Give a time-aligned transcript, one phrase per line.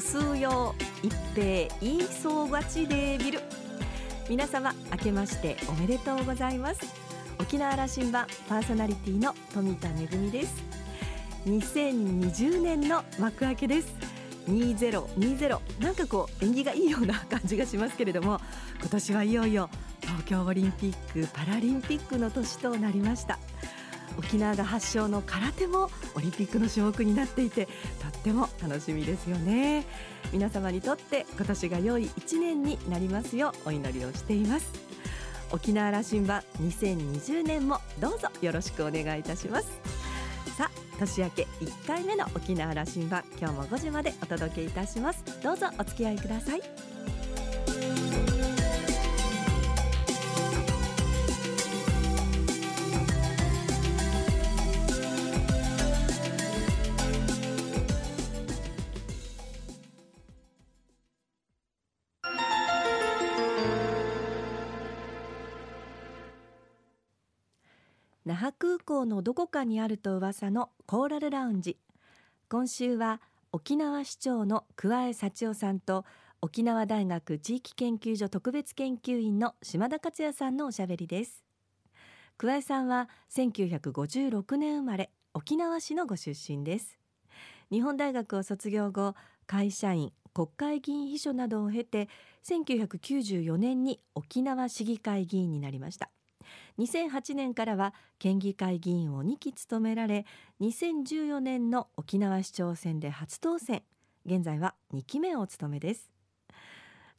[0.00, 1.44] 数用一平
[1.80, 3.40] 言いい総勝ちでビル
[4.28, 6.80] 皆様明けましておめでとうございます。
[7.38, 10.62] 沖縄羅針盤パーソナリティの富田恵です。
[11.46, 13.92] 2020年の幕開けです。
[14.48, 18.40] 2020なんかこう縁起がいいような感じがしますけれども
[18.80, 19.68] 今年はいよいよ
[20.00, 23.38] 東京オリンピック・パラリンピックの年となりました。
[24.18, 29.86] 沖縄が発祥の空手もオリンピックの種目になっていてとっても楽しみですよね。
[30.32, 34.72] 皆様にとって今年が良い1年になりますようお祈りをしています。
[35.52, 39.68] 沖縄羅針盤2020年もどうぞよろしくお願いいたします。
[40.56, 45.24] さあ年明け1回目の沖縄羅針盤今日も5時までお届けいたします。
[45.42, 46.89] どうぞお付き合いください。
[69.00, 71.78] 覇空港のどこかにあると噂のコーラルラウンジ。
[72.48, 73.20] 今週は
[73.52, 76.04] 沖縄市長の桑江幸男さんと
[76.42, 81.44] 沖縄大学地域研究所特別研究員の島田克也さんのおしゃべりです。
[82.36, 86.98] 桑江さんは1956年生まれ沖縄市のご出身です。
[87.70, 89.14] 日本大学を卒業後
[89.46, 92.08] 会社員国会議員秘書などを経て
[92.44, 96.10] 1994年に沖縄市議会議員になりました。
[96.80, 100.24] 2008年からは県議会議員を2期務められ
[100.62, 103.82] 2014年の沖縄市長選で初当選。
[104.24, 106.10] 現在は2期目を務めです。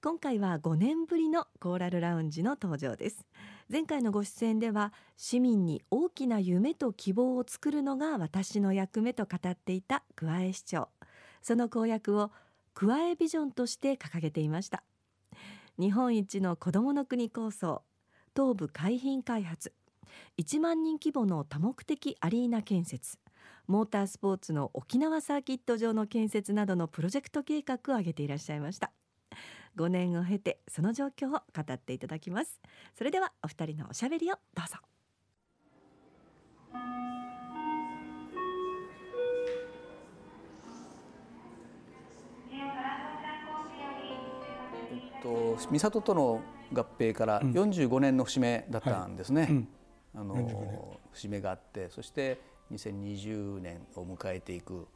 [0.02, 3.28] 今回は5年ぶりのコーラルラウンジの登場です。
[3.72, 10.90] 前回のご出演では市民に大きな夢と希望を作るのが私の役目と語っていた桑江市長。
[11.44, 12.32] その公約を
[12.74, 14.84] 桑江ビジョンとして掲げていました。
[15.78, 17.84] 日本一の子どもの国構想
[18.34, 19.74] 東部海浜開発。
[20.38, 23.20] 1万人規模の多目的アリーナ建設。
[23.68, 28.92] モータースポーツの沖縄サーキット場の建設などのプロジェクト計画を挙げていらっしゃいました。
[29.78, 31.42] 5年を経てその状況を語
[31.74, 32.62] っていただきます。
[32.96, 34.78] それではお二人のおしゃべりをどうぞ。
[44.94, 46.42] えっと三郷との
[46.74, 49.48] 合併から45年の節目だったんですね。
[49.50, 49.56] うん。
[49.58, 49.68] はい
[50.16, 52.40] あの節目があってそして
[52.72, 54.88] 2020年を迎えていく、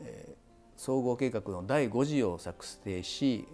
[0.00, 0.34] えー、
[0.76, 3.46] 総合計画の第5次を作成し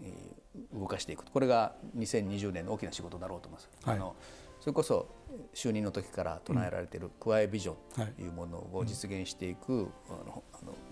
[0.72, 3.70] 動かしていくこれが2020年の大きな仕事だろうと思います。
[3.84, 4.16] はい、あの
[4.60, 5.08] それこそ
[5.54, 7.76] 就任の時から唱えられているクワエビジョン
[8.16, 9.88] というものを実現していく、うん、あ
[10.24, 10.42] の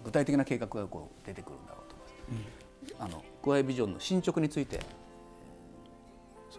[0.05, 2.95] 具体的な計画がこう出てくるんだろうと思います。
[2.99, 3.05] うん。
[3.07, 4.81] あのクワイビジョンの進捗について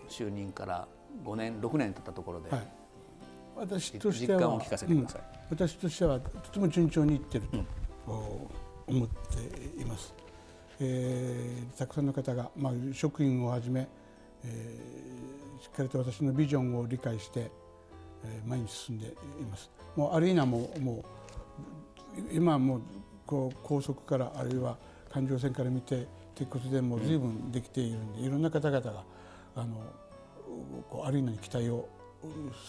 [0.08, 0.88] 就任から
[1.24, 2.68] 5年6年経ったところで、はい、
[3.56, 7.46] 私としては実感を聞かせてください、うん、私としてはとても順調にいってる
[8.06, 8.50] と、
[8.88, 10.14] 思っています、
[10.80, 13.88] えー、たくさんの方が、まあ、職員をはじめ、
[14.44, 17.52] えー、しっかりと私のビジョンを理解して、
[18.24, 19.12] えー、前に進んでい
[19.50, 19.70] ます。
[19.96, 21.04] もうアリーナもも
[22.18, 22.82] う今もう
[23.26, 24.78] こう高速からあるいは
[25.12, 29.04] 環状線から見て鉄骨でも随分できているんで、いろんな方々が
[29.56, 29.78] あの
[30.90, 31.88] こうアリーナに期待を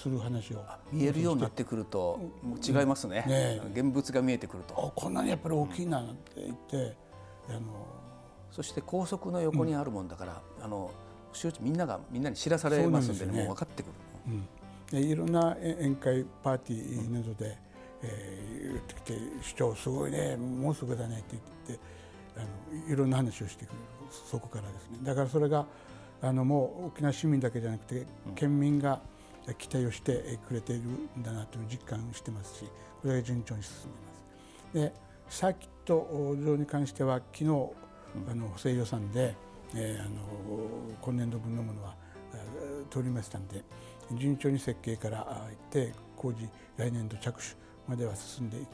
[0.01, 0.65] する話を。
[0.93, 2.21] 見えるようになってくると
[2.67, 4.93] 違いますね,、ね現物が見えてくると。
[4.95, 6.97] こんなにやっぱり大きいなって言って、
[7.49, 7.61] あの
[8.51, 10.91] そして高速の横にあるもんだから、あの
[11.33, 13.93] 周知みんながみんなに知らされますんで、ね、もう分かってくる、
[14.29, 14.49] うん、
[14.91, 17.59] でいろんな宴会パーティーなどで、
[18.03, 21.25] えー、言ってきて「市長すごいねもうすぐだね」って
[21.67, 21.97] 言って。
[22.37, 23.81] あのいろんな話をしてくれる。
[24.31, 24.99] そこからですね。
[25.03, 25.67] だからそれが
[26.23, 29.01] あのもう沖縄市民だけじゃなくて県民が
[29.59, 32.65] 期待をしてくれているんだなという実感をしてますし
[33.03, 34.95] これが順調に進んでいます。
[34.95, 37.45] でサーキット場に関しては昨日
[38.31, 39.35] あの補正予算で、
[39.75, 40.11] えー、あの
[41.01, 41.95] 今年度分のものは
[42.91, 43.65] 通りましたんで
[44.13, 47.57] 順調に設計からいって工事来年度着手
[47.89, 48.69] までは進んでいく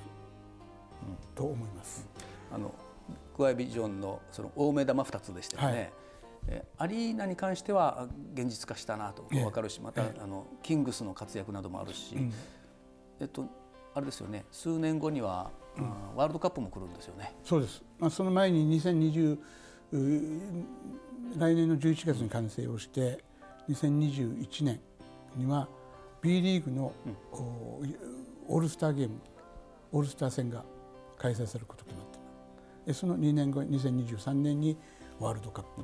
[1.34, 2.06] と思います。
[2.52, 2.72] あの
[3.34, 5.78] クワイビジョンのその大目玉2つでしたよね。
[5.78, 5.93] はい、
[6.76, 9.22] アリーナに関しては現実化したなと。
[9.30, 12.16] 分かるし、また、あのキングスの活躍などもあるし、
[13.20, 13.46] えっと
[13.94, 14.44] あれですよね。
[14.50, 17.34] 数年後には、うん、ワールドカップも来るんですよね。
[17.44, 17.82] そうです。
[17.98, 19.38] まあその前に2020
[21.36, 23.22] 来年の11月に完成をして、
[23.68, 24.80] うん、2021年
[25.36, 25.68] には
[26.22, 27.16] B リーグの、うん、
[28.48, 29.20] オールスターゲーム
[29.92, 30.64] オールスター戦が
[31.18, 32.18] 開催されることとなって
[32.86, 34.78] でその2年後2023年に
[35.20, 35.82] ワールドカップ、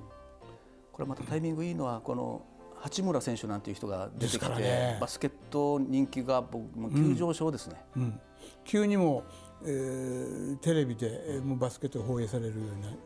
[0.98, 2.42] これまたタイミングいいのはこの
[2.74, 8.02] 八村選手なんていう人が出てきて、ね、バスケット人気が僕も急上昇ですね、うん。
[8.02, 8.20] うん、
[8.64, 9.22] 急にも、
[9.64, 12.54] えー、テレビでもうバスケットが放映されるよ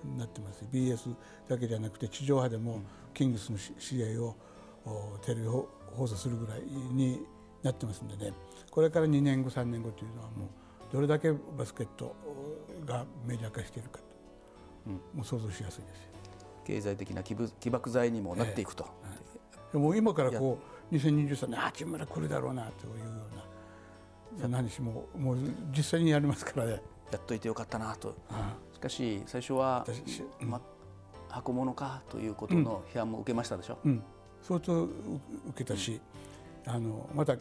[0.05, 0.65] うになってます。
[0.73, 1.15] BS
[1.49, 2.81] だけじゃなくて地上波でも
[3.13, 4.37] キングスの試合を
[5.21, 5.69] テレビ放
[6.07, 7.21] 送するぐらいに
[7.63, 8.33] なってますんでね。
[8.71, 10.49] これから2年後3年後というのはもう
[10.91, 12.17] どれだけバスケット
[12.87, 14.05] がメジャー化しているかと、
[14.87, 16.13] うん、もう想像しやすいです
[16.65, 18.87] 経済的な起爆剤にもなっていくと、
[19.73, 20.59] えー、もう今からこ
[20.91, 23.43] う2023年八村来るだろうなというような
[24.41, 25.39] そんな話ももう
[25.77, 26.83] 実際にやりますからね。
[27.13, 28.17] やっといてよかったなと、
[28.73, 29.87] しかし最初は、
[30.41, 30.63] ま、
[31.29, 34.03] 箱物かということの批判も受けましたでしょ、うん、
[34.41, 34.91] 相当受
[35.55, 36.01] けたし、
[36.67, 37.37] あのまた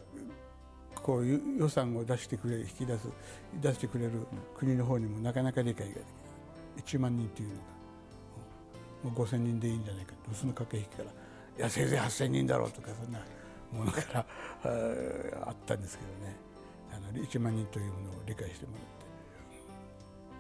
[1.02, 3.08] こういう予算を出してくれる引き出す
[3.62, 4.12] 出してくれる
[4.58, 6.06] 国の方にもなかなか理解ができない。
[6.86, 7.62] 1万人というのが
[9.04, 13.20] 5,000人でいいんじゃないかとその駆け引きからいやせいぜい8,000人だろうとかそんな
[13.72, 14.26] ものから
[15.48, 16.36] あったんですけどね。
[16.94, 18.88] あの1万人というものを理解してもらって。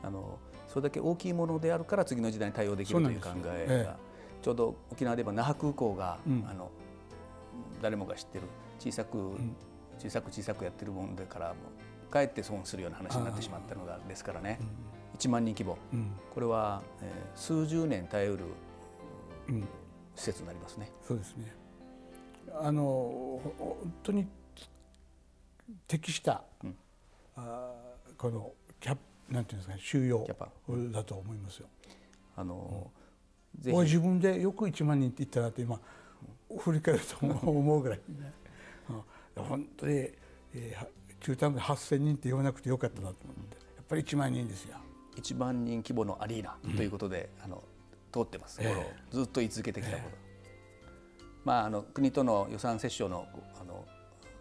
[0.03, 3.97] あのそれだけ大きいものであるから次の時代に対応できるという考えが、
[4.41, 6.71] ちょうど沖縄で言えば那覇空港が、うん、あの
[7.81, 8.45] 誰もが知ってる
[8.79, 9.55] 小さく、うん。
[10.01, 11.53] 小さく小さくやってるもんだから
[12.09, 14.67] かえって損するような話になってしまったのがですからね、うん、
[15.21, 18.45] 1万人規模、うん、これは、えー、数十年耐えうる、
[19.49, 19.61] うん、
[20.15, 20.91] 施設になりますね。
[21.07, 21.53] そうですね。
[22.59, 24.27] あの本当に
[25.87, 26.75] 適した、うん、
[27.35, 27.71] あ
[28.17, 28.97] このキャ
[29.29, 30.27] なんていうんですか、ね、収容
[30.91, 31.67] だと思いますよ。
[32.35, 32.89] あの、
[33.63, 35.79] うん、自分でよく1万人って言ったなって今
[36.57, 38.33] 振り返ると 思うぐらいね。
[39.35, 40.87] 本当に、えー、
[41.19, 43.55] 中途半端8,000人って言わなくてよかったなと思って。
[43.77, 44.77] やっぱり1万人ですよ。
[45.21, 47.63] 1万人規模のアリーナということで、うん、あの
[48.11, 50.17] 通ってます、えー、ずっと言い続けてきたこと、
[51.23, 53.27] えー、まあ、あの国との予算折衝の
[53.59, 53.85] あの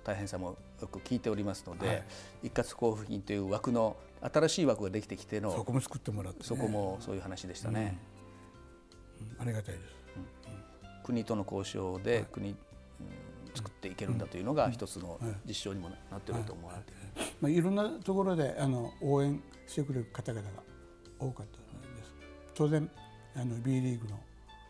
[0.02, 2.02] 大変さもよく聞いておりますので、はい、
[2.44, 7.98] 一括交付金という枠の新しい枠ができてきてのそこも作ってもらって、ね、そこもそういう話でしたね、
[9.38, 9.94] うん、ありがたいです、
[11.04, 12.56] 国との交渉で、はい、国
[13.54, 20.62] 作っていけるんだというのが一つの実証にもなっていると思われている、まあ、いろんなところであの応援してくれる方々が
[21.20, 22.14] 多かったです。
[22.55, 22.88] 当然
[23.37, 24.19] あの B リーグの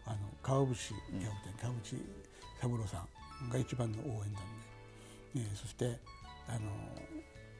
[0.06, 1.96] あの川淵キャプテン、川淵
[2.60, 3.04] 三郎さ
[3.46, 4.42] んが一番の応援団
[5.34, 5.98] で、ね、そして
[6.48, 6.60] あの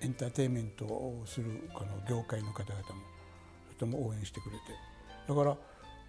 [0.01, 2.85] エンターテインメントをするこの業界の方々も
[3.71, 4.63] とても応援してくれて。
[5.29, 5.57] だから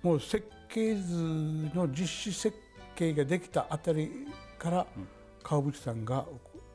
[0.01, 1.13] もう設計図
[1.75, 2.57] の実施設
[2.95, 4.10] 計ができたあたり
[4.57, 4.88] から
[5.44, 6.25] 川淵さんが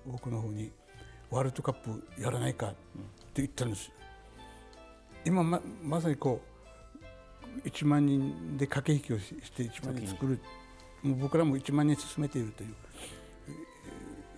[0.06, 0.70] 僕の方に
[1.31, 2.76] ワールドカップやらないかって
[3.37, 3.91] 言ったんです
[5.26, 6.40] 今ままさにこ
[7.64, 10.40] う1万人で駆け引きをして1万人作る
[11.02, 12.75] もう僕らも1万人進めているという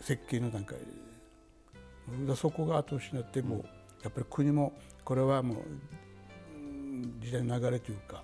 [0.01, 0.85] 設計の段階で。
[2.35, 3.65] そこが後押しになっても
[4.03, 4.73] やっぱり国も
[5.05, 5.59] これはもう
[7.21, 8.23] 時代の流れというか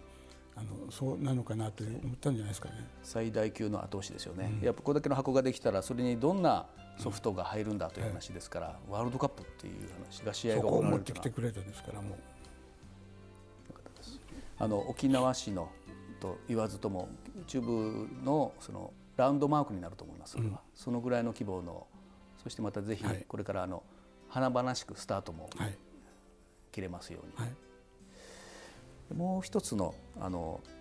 [0.57, 2.89] あのそうなのかなと思ったんじゃないですかね。
[3.03, 6.67] 最大級の後押しですよね、うん、やっぱこれだけの箱ができたらそれにどんな
[6.97, 12.19] ソフトが入るんだという話ですから、うん、ワールドカップっていう話が試合が行われる持ってきてくれたんですからもう
[14.65, 15.69] あの沖縄市の
[16.21, 17.11] と言わずとも
[17.47, 21.87] 中部のそのラウンドマークになると思いますそれは、うん、そのぐらいの規模の
[22.43, 23.83] そしてまたぜひこれからあの
[24.31, 25.51] 華々しくスタートも
[26.73, 27.33] 切れますように。
[27.37, 27.47] はい。
[27.47, 27.57] はい
[29.15, 30.73] もう一つのあの、うん、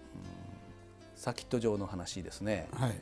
[1.16, 2.96] サーキット場の話ですね、はい、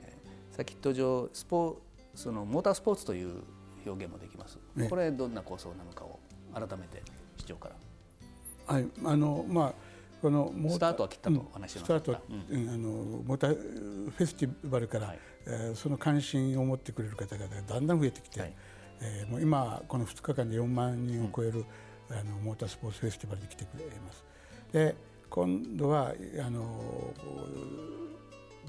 [0.52, 1.80] サーキット場スポ
[2.16, 3.44] そのモータースポーツという
[3.86, 6.20] 表現もできます、ね、これどんな構想なのかを
[6.54, 7.04] 改めて
[7.38, 8.74] 市長から。
[8.74, 8.88] はい。
[9.06, 9.91] あのまあ
[10.22, 12.90] このスタートは切ったとお話しました、うん、スタート、うん、あの
[13.26, 18.54] モーターフェスティバルから、はい、えー、その関心を持ってくれる方々がだんだん増えてきて、はい、
[19.02, 21.66] えー、もう今この2日間で4万人を超える、
[22.10, 24.24] うん、あのモータースポーツフェスティバルに来てくれます。
[24.72, 24.96] で
[25.30, 26.14] 今度は
[26.46, 27.14] あの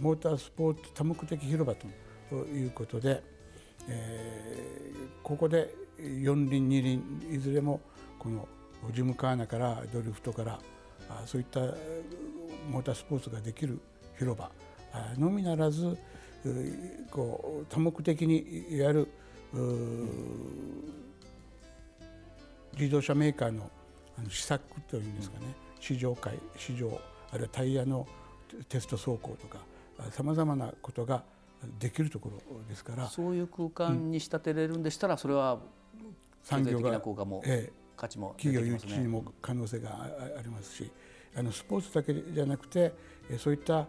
[0.00, 1.87] モータースポーツ多目的広場と
[2.47, 3.23] いうことで、
[3.88, 7.80] えー、ここで四輪二輪いずれも
[8.18, 8.49] この
[8.92, 10.61] ジムカーナからドリフトからあ
[11.26, 11.61] そういった
[12.71, 13.81] モータースポーツができる
[14.19, 14.50] 広場
[15.16, 15.97] のみならず
[17.11, 19.09] こう多目的にやる
[22.75, 23.71] 自動車メーカーの
[24.28, 25.47] 試作というんですかね、
[25.81, 27.00] 試乗会試乗
[27.31, 28.07] あるいはタイヤの
[28.69, 29.59] テスト走行とか
[30.11, 31.23] さまざまなことが
[31.78, 33.09] できるところですから。
[33.09, 35.61] そういう空間に仕立てれるんでしたら、それは
[36.42, 39.90] 産業的な効果も、ええ、価値も、企業誘致にも可能性が
[40.37, 40.90] ありますし
[41.37, 42.92] あのスポーツだけじゃなくて
[43.38, 43.87] そういった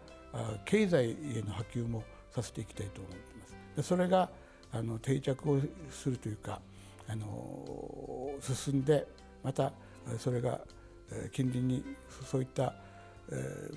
[0.65, 3.55] 経済への波及もさせていきたいと思っています。
[3.75, 4.29] でそれが
[4.71, 6.61] あの定着をするというか
[7.07, 9.07] あの進んで
[9.43, 9.73] また
[10.19, 10.61] それが
[11.31, 11.83] 近隣に
[12.23, 12.75] そういった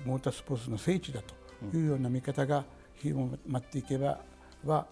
[0.05, 2.63] モータースポーツの聖地だというような見方が
[2.95, 4.19] 広まっていけば
[4.63, 4.85] は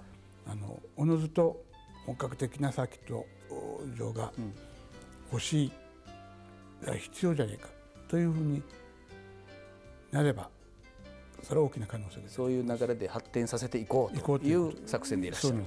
[0.48, 1.64] あのおのずと
[2.08, 3.26] 本格的なサーキット
[3.96, 4.32] 場が
[5.32, 5.72] 欲しい、
[7.00, 7.68] 必要じゃないか
[8.08, 8.62] というふうに
[10.12, 10.50] なれば
[11.44, 12.36] それは大きな可能性です。
[12.36, 15.58] そういう流れで発展させていこうという作戦でいらっしゃる。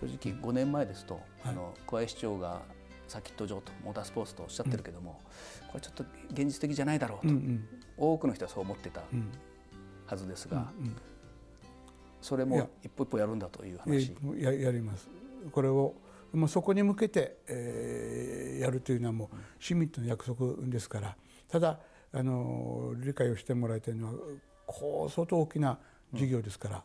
[0.00, 2.60] 正直5年前ですと、はい、あの桑井市長が
[3.08, 5.20] サーキット場とモータースポーツとおっしゃってるけども、
[5.62, 9.02] うん、これちょっと現実的じゃないだろうと、うんうん、多くの人はそう思ってた
[10.06, 10.96] はずですが、うんうん、
[12.20, 14.14] それも一歩一歩やるんだという話。
[14.36, 15.08] ややります。
[15.50, 15.94] これを
[16.32, 21.16] もうそこに向けて、えー、やるというのはもう市民との約束ですから
[21.48, 21.78] ただ
[22.12, 24.12] あの理解をしてもらいたいのは
[24.66, 25.78] こう相当大きな
[26.12, 26.82] 事業ですから、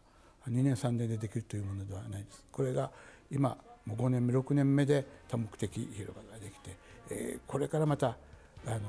[0.48, 2.46] うん、2年3年でできるというものではないです。
[2.52, 2.92] これが
[3.32, 6.78] 今もう5年目6年目で多目的広場ができて、
[7.10, 8.18] えー、これからまた
[8.66, 8.80] あの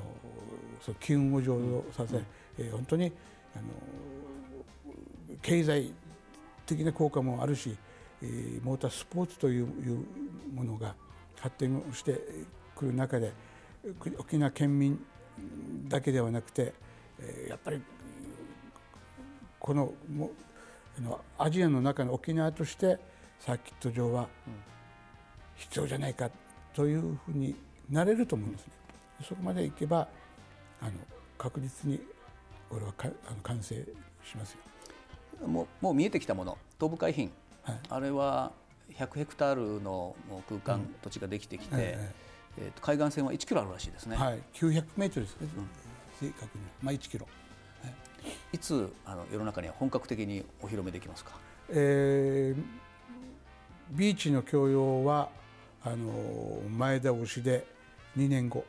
[0.80, 2.26] その機運を上昇させ、うん、
[2.58, 3.12] えー、本当に
[3.56, 3.64] あの
[5.42, 5.92] 経済
[6.66, 7.76] 的な効果もあるし、えー、
[8.62, 9.66] モータースポーツという
[10.54, 10.94] ものが
[11.38, 12.20] 発展をして
[12.74, 13.32] くる中で
[14.18, 14.98] 沖縄県民
[15.88, 16.72] だけではなくて、
[17.48, 17.82] やっぱり
[19.58, 19.92] この
[21.38, 22.98] アジアの中の沖縄として
[23.40, 24.28] サーキット場は
[25.56, 26.30] 必要じゃないか
[26.72, 27.54] というふうに
[27.90, 28.72] なれると思うんですね。
[29.28, 30.08] そこまでいけば
[30.80, 30.92] あの
[31.38, 32.00] 確実に
[32.70, 33.74] これはかあの完成
[34.24, 35.46] しますよ。
[35.46, 37.28] もうもう見えてきたもの東部海浜、
[37.64, 38.52] はい、あれは
[38.92, 40.14] 100ヘクタールの
[40.48, 42.12] 空間、うん、土地ができてきて、え
[42.58, 44.16] えー、と海岸線は1キロあるらしいですね。
[44.16, 47.26] はい、900メートルですね、うん、正確に、まあ、1キロ。
[47.82, 47.94] はい、
[48.52, 51.32] いつあの世の中には本格的にお披露目できますか、
[51.70, 52.62] えー、
[53.90, 55.30] ビーチの共用は
[55.82, 57.66] あの前倒しで
[58.16, 58.64] 2年後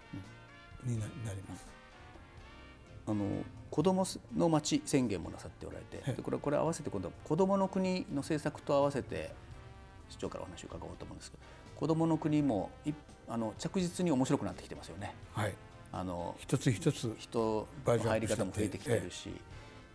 [0.83, 1.74] になります。
[3.07, 3.25] あの
[3.69, 9.31] 子どもの町宣言もなさっておられて、でこれこれ合わせて今度子どもの国の政策と合わせて
[10.09, 11.43] 市長からお話を伺おうと思うんですけど
[11.75, 12.69] 子どもの国も
[13.27, 15.13] あの着実に面白くなってきてますよね。
[15.33, 15.53] はい、
[15.91, 19.29] あの一つ一つ人の入り方も増えてきてるし、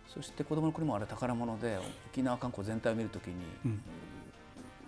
[0.07, 1.79] そして子どもの国もあれ宝物で
[2.11, 3.33] 沖縄観光全体を見るときに、
[3.65, 3.81] うん、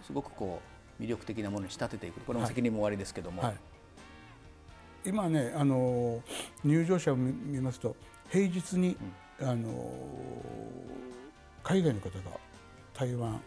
[0.06, 0.62] すごくこ
[1.00, 2.20] う魅力的なものに仕立てていく。
[2.22, 3.60] これも責任も終わりですけども、はいはい、
[5.06, 6.22] 今ねあの
[6.64, 7.96] 入場者を見ますと
[8.30, 8.98] 平日に、
[9.40, 9.70] うん、あの
[11.64, 12.38] 海外の方が
[12.94, 13.40] 台湾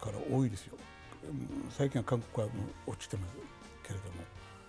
[0.00, 0.76] から多いですよ。
[1.70, 3.34] 最近は韓国はもう落ちてます
[3.86, 4.12] けれども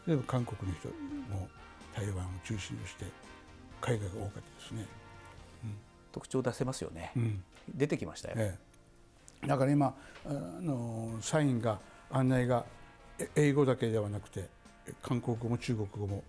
[0.06, 0.88] 例えば韓国の人
[1.34, 1.48] も
[1.96, 3.06] 台湾を中心にして
[3.82, 4.86] 海外が多かったですね、
[5.64, 5.78] うん、
[6.12, 8.58] 特徴出せますよね、うん、出てきましたよ、え
[9.44, 9.48] え。
[9.48, 11.80] だから今あの社員が
[12.12, 12.66] 案内が
[13.36, 14.50] 英語だけではなくて
[15.02, 16.24] 韓国語も中国語も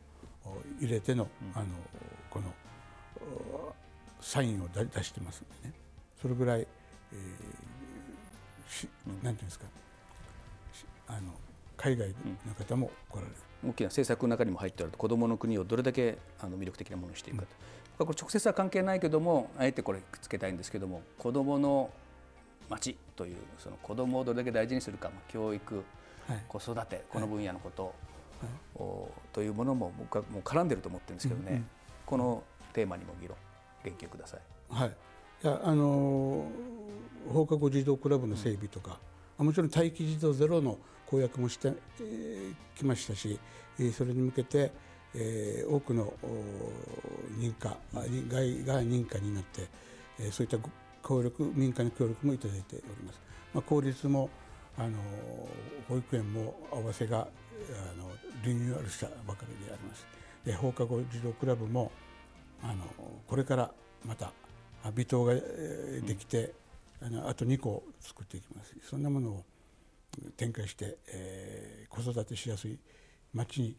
[0.80, 1.66] 入れての,、あの
[2.30, 2.52] この
[4.20, 5.75] サインを出してますんでね。
[6.20, 7.75] それぐらい、えー
[8.75, 8.88] し
[9.23, 9.66] なんていうんですか。
[11.06, 11.32] あの
[11.76, 12.08] 海外
[12.46, 13.34] の方も来られる、
[13.68, 17.46] 大きな政策の中にも入っておると子どもの国をどれだけあの魅力的なものにしていくか
[17.99, 21.90] と、これ直接は関係ないけどもあえてこれくっつけたいんですけども子どもの
[22.70, 25.84] 町というその子どもをどれだけ大事にするか、まあ、教育、
[26.26, 27.92] はい、子育てこの分野のこと、はい、
[29.32, 31.66] というものも僕はもう絡んでると思ってるんですけどね、うんうん、
[32.06, 33.36] このテーマにも議論
[33.84, 34.40] 言及ください。
[34.68, 34.96] はい、
[35.42, 36.46] いやあの
[37.32, 38.98] 放課後児童クラブの整備とか、
[39.38, 43.38] うん、もちろん待機児童ゼロの公約もしてき、えー、ましたし
[43.96, 44.72] それに向けて、
[45.14, 46.12] えー、多くの
[47.38, 49.68] 認可外が認可になって、
[50.18, 50.58] えー、そういった
[51.06, 53.20] 協力民間の協力もいただいております。
[53.52, 54.30] まあ、公立も
[54.76, 54.98] あの
[55.88, 57.28] 保育園も合わせが
[57.92, 58.11] あの
[58.44, 60.06] リニューアルしたばかりであります。
[60.44, 61.90] で放課後児童クラブも
[62.62, 62.84] あの
[63.26, 63.70] これから
[64.04, 64.32] また
[64.94, 65.42] 微糖がで
[66.18, 66.52] きて、
[67.00, 69.44] あのあと2個作っていきますそんなものを
[70.37, 72.78] 展開して、えー、子育てしやすい
[73.32, 73.76] 町に,、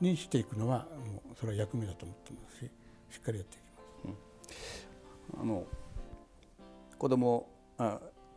[0.00, 2.70] にしていくのはもうそれは役目だと思ってますし
[3.10, 4.14] しっかりやっていきま
[4.54, 4.88] す。
[5.34, 5.66] うん、あの
[6.98, 7.48] 子ども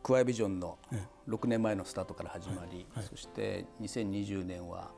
[0.06, 0.78] クワイビジョンの
[1.28, 2.86] 6年前のスタートから始まり、はい。
[2.98, 4.92] はい、そして2020年は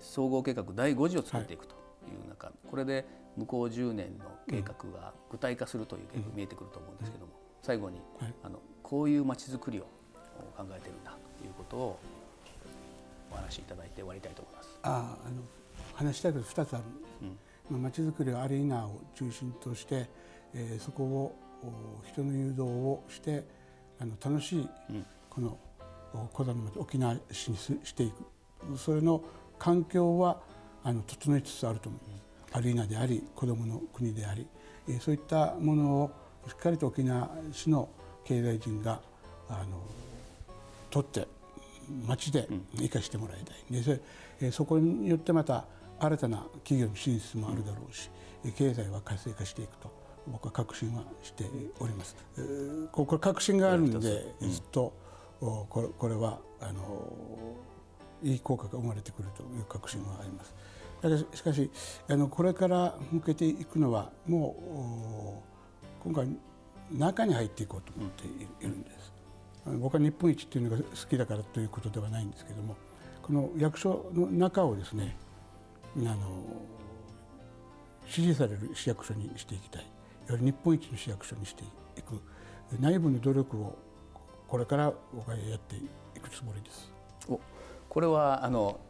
[0.00, 3.04] 総合計画第5次を作っていくという中、これで
[3.36, 8.00] 向こう10年の計画が具体化するという計画見えてくると思うんですけども、最後に、
[8.44, 9.82] あのこういうまちづくりを
[10.56, 11.98] 考えてるんだということを
[13.32, 14.78] お話しいただいて終わりたいと思います。
[14.84, 15.42] ああの
[15.94, 16.84] 話したいこと2つある、
[17.72, 20.08] うん、まちづくりはアリーナを中心として、
[20.54, 21.36] えー、そこを
[22.04, 23.55] 人の誘導をして
[23.98, 24.68] あの楽しい
[25.30, 25.58] この
[26.32, 28.78] 小田の町沖縄市にしていく。
[28.78, 29.22] それの
[29.58, 30.40] 環境は
[30.82, 32.56] あの整いつつあると思います。
[32.56, 34.46] アリーナであり子どもの国であり、
[34.88, 36.10] えー、そういったものを
[36.48, 37.88] しっかりと沖縄市の
[38.24, 39.00] 経済人が
[39.48, 39.82] あの
[40.90, 41.28] 取って
[42.06, 43.82] 町で生かしてもらいたい、
[44.40, 45.64] でそそこによってまた
[45.98, 48.10] 新たな企業の進出もあるだろうし
[48.56, 49.90] 経済は活性化していくと
[50.26, 51.44] 僕は確信はして
[51.78, 52.16] おります。
[52.92, 54.92] これ確信があるんでずっと
[55.40, 57.12] これこれはあの
[58.22, 60.54] いい効果が生まれてくるという確信はあります。
[61.36, 61.70] しかし
[62.08, 65.42] あのこれから向けていくのはも
[66.02, 66.28] う今回
[66.90, 69.12] 中に入っていこうと思っているんです。
[69.78, 72.76] 僕は日本一っていうのが好きだからということではないんですけども
[73.20, 75.16] この役所の中をですね
[75.96, 76.16] あの
[78.06, 79.86] 支持される市役所にしていきたい
[80.34, 81.62] り日本一の市役所にして
[81.96, 82.20] いく
[82.80, 83.78] 内部の努力を
[84.48, 86.90] これから僕はやっていくつもりです。
[87.28, 87.40] お
[87.88, 88.80] これはあの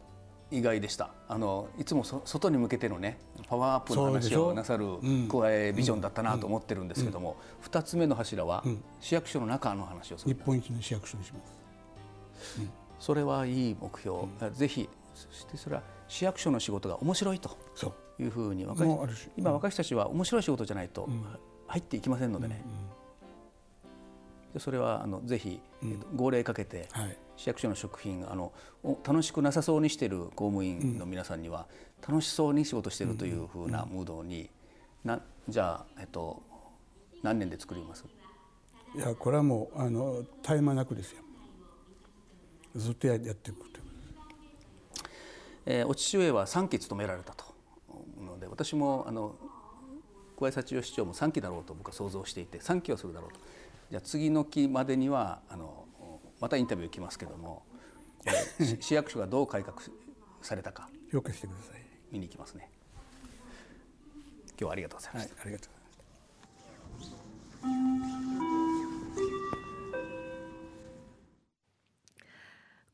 [0.49, 1.09] 意外でした。
[1.27, 4.85] あのいつも外に向けてのねパワーアップの話をなさる
[5.29, 8.63] 加えビジョンだったなと思ってるんですけども、うん、2つ目の柱は
[9.01, 10.33] 市役所の中の話をする。
[10.33, 11.39] 日本一の市役所にしま
[12.39, 17.57] す、うん、それはいい目標、うん、ぜひそしてそれは市役所の仕事が面白いと
[18.19, 18.89] いうふうに若い
[19.37, 21.07] 今若い人たちは面白い仕事じゃないと
[21.67, 22.63] 入っていきませんのでね、
[24.53, 28.51] でそれはあのぜひ、えー、号令かけて、はい、市役所の食品あの
[29.05, 31.67] 楽しくなさそうにしている公務員の皆さんには、
[32.07, 34.49] うん、楽しそうに仕事しているというふうなムードに、
[35.03, 36.41] なじゃあ、えっと、
[37.21, 38.05] 何年で作ります？
[38.95, 41.21] いやこれはもうあの絶え間なくですよ。
[42.75, 43.77] ずっとやっていくと
[45.69, 47.43] えー、お父上は3期務められたと
[48.57, 49.35] 私もあの
[50.35, 53.39] 小林幸代市長も3期だろうと僕は想像していて3期はするだろうと。
[53.91, 55.85] じゃあ次の期までにはあの
[56.39, 57.63] またインタビュー来ますけども
[58.81, 59.77] 市役所がどう改革
[60.41, 60.89] されたか。
[61.11, 61.85] 評価してください。
[62.11, 62.69] 見に行きますね。
[64.49, 65.76] 今日はありがとうございました、はい、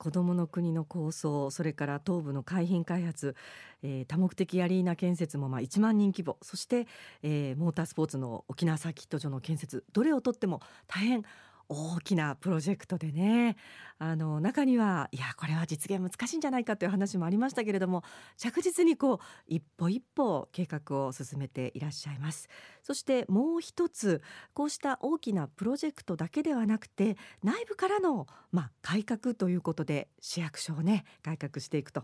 [0.04, 3.38] 子どもの国の構想それから東部の海浜開発、
[3.84, 6.36] えー、多目的アリーナ建設もまあ1万人規模。
[6.42, 6.88] そして、
[7.22, 11.24] えー、モータースポーツの沖縄サーキット場の建設どれをとっても大変
[11.70, 13.56] 大きなプロジェクトでね。
[14.00, 18.04] あの中にはいやこれは実現難しいんじゃないかという話もありましたけれども
[18.38, 22.50] 着実にこう一歩一歩計画を進めていらっしゃいます。
[22.82, 24.22] そしてもう一つ
[24.54, 32.04] こうした大きなプロジェクトだけではなくて内部からのまあ改革ということで市役所をね改革していくと、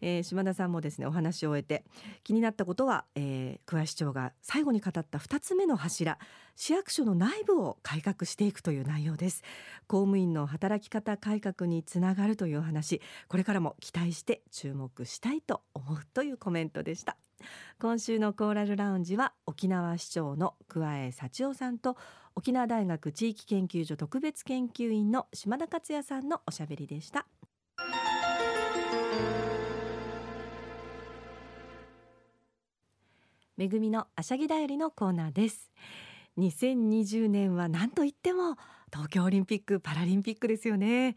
[0.00, 1.84] えー、島田さんもですねお話を終えて
[2.24, 6.18] 気になったことは、えー、桑市長が最後に語った2つ目の柱
[6.56, 9.42] 市役所の内部を改革していくという内容です。
[9.86, 13.00] 公務員の働き方改革につながるという話。
[13.28, 17.16] これからも期待して注目したいと思うというコメントでした。
[17.78, 21.96] 今週のコーラルラウンジは沖縄市長の桑江幸男さんと
[22.34, 27.26] 沖縄大学地域研究所特別研究員の島田克也さんのおしゃべりでした。
[33.56, 35.70] めぐみのあしゃぎだよりのコーナーです。
[36.36, 38.56] 2020年は何と言っても
[38.92, 41.16] 東京オリンピック・パラリンピックですよね、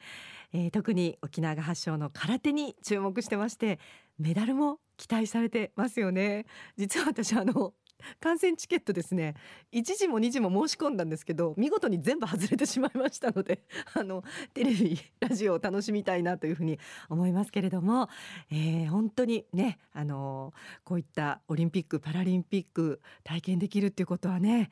[0.54, 3.80] えー、特に沖縄が発祥の空手に注目してまして
[4.18, 6.46] メダルも期待されてますよね。
[6.78, 7.74] 実は私あの
[8.20, 9.36] 観戦チケットですね
[9.74, 13.62] 1時も2時も申し込んだんですけど見事に全部外れてしまいましたので
[13.94, 16.80] あのテレビラジオを楽しみたいなというふうに
[17.10, 18.10] 思いますけれども、
[18.52, 20.54] えー、本当にねあの
[20.84, 24.70] こういったオリンピック・パラリンピック体験できるっていうことはね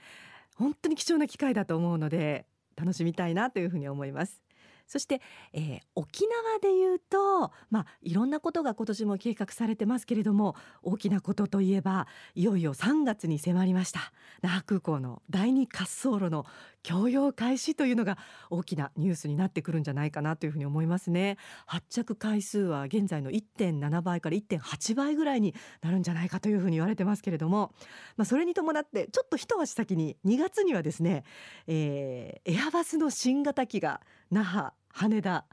[0.55, 2.45] 本当に貴重な機会だと思うので
[2.77, 4.41] 楽しみたいなというふうに思います。
[4.87, 14.13] そして、えー、沖縄でいうと、まあ、いろんなことが今年も計画されてますけれども大きなことといえばいよいよ3月に迫りました。
[14.41, 16.45] 那覇空港の第2滑走路の
[16.87, 18.17] 供用開始というのが
[18.49, 21.37] 大きなニュースになってくるんじゃないかなというふうに思いますね。
[21.65, 27.73] 発着回数は現在の1.7倍から1.8倍ぐらいになるんじゃないかというふうに言われてますけれども、
[28.15, 31.25] まあ、それに伴ってちょっと一足先に2月にはですね、
[31.67, 33.99] えー、エアバスの新型機が
[34.31, 35.45] 那覇羽田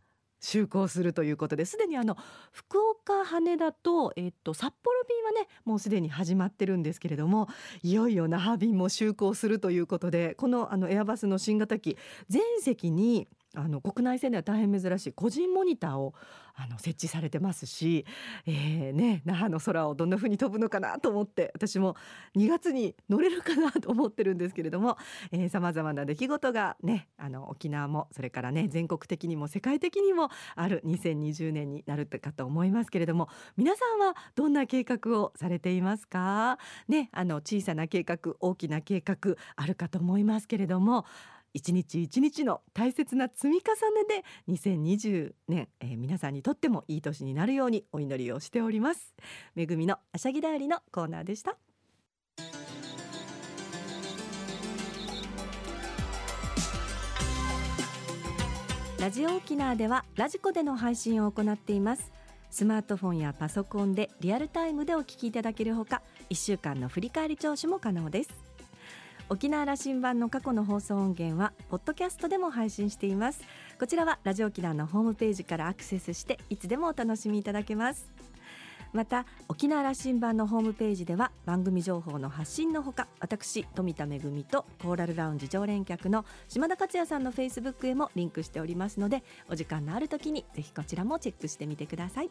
[0.44, 2.18] 就航するということですでにあの
[2.52, 7.48] 福岡羽田と,、えっと札幌便はねもうすでに始まってるんですけれども
[7.82, 11.96] いよいよ那覇便も就航するということでこのあのエアバスの新型機
[12.28, 16.14] 全席にあの国内線では大変珍しい個人モニターを
[16.56, 18.06] あの設置されてますし、
[18.46, 21.96] えーね、那覇の空をどんな風に飛ぶのかなと思って私も
[22.36, 24.96] 2月に乗れるかなと思ってるんですけれども
[25.50, 41.04] さまざまな出来事が、ね、あの沖縄もそれからね全国的にも世界的にもある2020年になるかと思いますけれども皆さんはどんな計画をされていますか、ね、あの小さな計画大きな計画あるかと思いますけれども
[41.54, 49.14] 一日一日の大切な積み重ねで2020年、えー、皆さんにとってもいい年になるようにお祈りをしております。
[49.54, 51.56] めぐみのあしゃぎだよりのコーナーでした。
[58.98, 62.10] ラジオ沖縄ではラジコでの配信を行っています。
[62.50, 68.43] スマートフォンやパソコンでリアルタイムでお聞きいただけるほか1週間の振り返り聴取も可能です。
[69.30, 73.40] 沖縄羅針盤の過去の放送音源はポッドキャストでも配信しています。
[73.78, 78.12] こちらはラジオ沖縄のホームページからアクセスしていつでもお楽しみいただけます。
[78.92, 92.30] また沖縄羅針盤のホームページでは番組情報の発信のほか私富田恵とコーラルラウンジ常連客の島田克也さんのフェイスブックへもリンクしておりますのでお時間のある時にぜひこちらもチェックしてみてください。